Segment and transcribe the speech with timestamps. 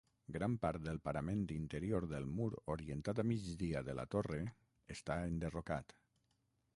[0.35, 4.41] Gran part del parament interior del mur orientat a migdia de la torre
[4.97, 5.95] està enderrocat.